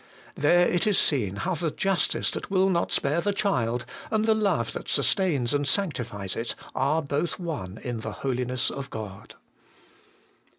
There 0.33 0.67
it 0.67 0.87
is 0.87 0.97
seen 0.97 1.35
how 1.35 1.53
the 1.53 1.69
Justice 1.69 2.31
that 2.31 2.49
will 2.49 2.71
not 2.71 2.91
spare 2.91 3.21
the 3.21 3.31
child, 3.31 3.85
and 4.09 4.25
the 4.25 4.33
Love 4.33 4.73
that 4.73 4.89
sustains 4.89 5.53
and 5.53 5.67
sanctifies 5.67 6.35
it, 6.35 6.55
are 6.73 7.03
both 7.03 7.37
one 7.37 7.77
in 7.83 7.99
the 7.99 8.11
Holiness 8.25 8.71
of 8.71 8.89
God. 8.89 9.35